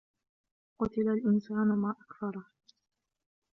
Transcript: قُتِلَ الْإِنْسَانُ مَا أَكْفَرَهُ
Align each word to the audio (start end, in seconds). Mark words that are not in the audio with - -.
قُتِلَ 0.79 1.07
الْإِنْسَانُ 1.09 1.67
مَا 1.67 1.95
أَكْفَرَهُ 2.01 2.45